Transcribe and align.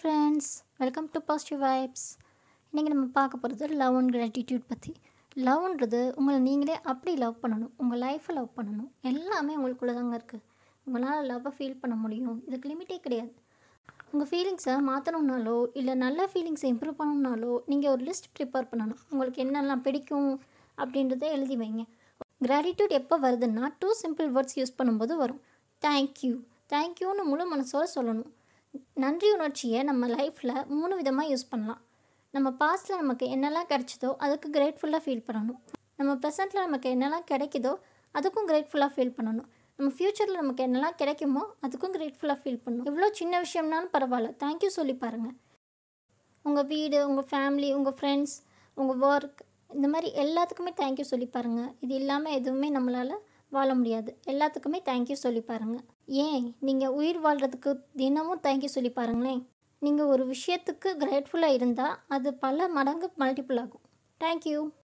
Friends 0.00 0.50
welcome 0.80 1.06
to 1.12 1.18
positive 1.28 1.60
vibes 1.66 2.04
இன்றைக்கி 2.70 2.90
நம்ம 2.92 3.06
பார்க்க 3.16 3.40
போகிறது 3.42 3.64
லவ் 3.80 3.96
அண்ட் 4.00 4.12
கிராட்டிடியூட் 4.16 4.66
பற்றி 4.72 4.92
லவ்ன்றது 5.46 6.00
உங்களை 6.18 6.36
நீங்களே 6.46 6.76
அப்படி 6.90 7.12
லவ் 7.22 7.34
பண்ணணும். 7.42 7.72
உங்கள் 7.82 8.00
லைஃப்பை 8.04 8.34
லவ் 8.36 8.48
பண்ணணும். 8.58 8.90
எல்லாமே 9.10 9.56
உங்களுக்குள்ளே 9.58 9.94
தாங்க 9.98 10.14
இருக்குது 10.18 10.44
உங்களால் 10.86 11.26
லவ்வை 11.30 11.52
ஃபீல் 11.56 11.76
பண்ண 11.82 11.96
முடியும். 12.04 12.38
இதுக்கு 12.48 12.70
லிமிட்டே 12.72 12.98
கிடையாது. 13.06 13.32
உங்கள் 14.12 14.30
ஃபீலிங்ஸை 14.30 14.76
மாற்றணுன்னாலோ 14.90 15.56
இல்லை 15.80 15.96
நல்ல 16.04 16.28
ஃபீலிங்ஸை 16.32 16.70
இம்ப்ரூவ் 16.74 16.98
பண்ணணுன்னாலோ 17.02 17.52
நீங்கள் 17.72 17.92
ஒரு 17.96 18.04
லிஸ்ட் 18.10 18.30
ப்ரிப்பேர் 18.38 18.70
பண்ணணும். 18.72 19.02
உங்களுக்கு 19.12 19.42
என்னெல்லாம் 19.46 19.84
பிடிக்கும் 19.88 20.32
அப்படின்றத 20.82 21.26
எழுதி 21.36 21.58
வைங்க. 21.64 21.84
கிராட்டிடியூட் 22.48 22.98
எப்போ 23.02 23.18
வருதுன்னா 23.26 23.74
டூ 23.82 23.90
சிம்பிள் 24.04 24.30
வேர்ட்ஸ் 24.36 24.58
யூஸ் 24.62 24.78
பண்ணும்போது 24.80 25.16
வரும். 25.24 25.42
தேங்க்யூ 25.82 26.34
தேங்க்யூன்னு 26.74 27.30
முழு 27.32 27.44
மனசோட 27.54 27.84
சொல்லணும். 27.98 28.32
நன்றி 29.02 29.28
உணர்ச்சியை 29.36 29.80
நம்ம 29.88 30.06
லைஃப்பில் 30.16 30.54
மூணு 30.76 30.92
விதமாக 31.00 31.30
யூஸ் 31.32 31.50
பண்ணலாம். 31.52 31.80
நம்ம 32.34 32.48
பாஸ்ட்டில் 32.62 33.00
நமக்கு 33.02 33.26
என்னெல்லாம் 33.34 33.68
கிடைச்சதோ 33.72 34.10
அதுக்கு 34.24 34.48
கிரேட்ஃபுல்லாக 34.56 35.02
ஃபீல் 35.04 35.26
பண்ணணும். 35.28 35.60
நம்ம 35.98 36.12
ப்ரெசண்ட்டில் 36.22 36.66
நமக்கு 36.66 36.88
என்னெல்லாம் 36.94 37.26
கிடைக்குதோ 37.30 37.72
அதுக்கும் 38.14 38.48
கிரேட்ஃபுல்லாக 38.50 38.92
ஃபீல் 38.94 39.14
பண்ணணும். 39.18 39.48
நம்ம 39.78 39.88
ஃப்யூச்சரில் 39.96 40.40
நமக்கு 40.42 40.62
என்னெல்லாம் 40.66 40.96
கிடைக்குமோ 41.02 41.42
அதுக்கும் 41.66 41.94
கிரேட்ஃபுல்லாக 41.96 42.38
ஃபீல் 42.42 42.62
பண்ணணும். 42.64 42.88
எவ்வளோ 42.90 43.08
சின்ன 43.20 43.40
விஷயம்னாலும் 43.46 43.92
பரவாயில்ல. 43.96 44.30
தேங்க்யூ 44.42 44.70
சொல்லி 44.78 44.94
பாருங்கள் 45.04 45.36
உங்கள் 46.44 46.68
வீடு 46.72 46.98
உங்கள் 47.10 47.28
ஃபேமிலி 47.30 47.70
உங்கள் 47.78 47.96
ஃப்ரெண்ட்ஸ் 47.98 48.36
உங்கள் 48.76 49.00
ஒர்க் 49.10 49.40
இந்த 49.76 49.86
மாதிரி 49.94 50.08
எல்லாத்துக்குமே 50.24 50.72
தேங்க்யூ 50.80 51.06
சொல்லி 51.12 51.26
பாருங்கள் 51.36 51.70
இது 51.84 51.94
இல்லாமல் 52.02 52.36
எதுவுமே 52.38 52.68
நம்மளால் 52.76 53.16
வாழ 53.48 53.74
முடியாது. 53.74 54.10
எல்லாத்துக்குமே 54.26 54.78
தேங்க்யூ 54.84 55.12
சொல்லி 55.12 55.40
பாருங்கள் 55.40 55.84
ஏன்? 56.06 56.56
நீங்கள் 56.60 56.88
உயிர் 56.88 57.20
வாழ்கிறதுக்கு 57.24 57.70
தினமும் 57.96 58.40
தேங்க்யூ 58.42 58.64
சொல்லி 58.64 58.90
பாருங்களேன். 58.90 59.42
நீங்கள் 59.82 60.06
ஒரு 60.06 60.24
விஷயத்துக்கு 60.26 60.90
கிரேட்ஃபுல்லாக 61.02 61.56
இருந்தால் 61.58 61.98
அது 62.08 62.34
பல 62.34 62.68
மடங்கு 62.68 63.10
மல்டிப்புள் 63.18 63.60
ஆகும். 63.60 63.84
தேங்க்யூ 64.20 64.58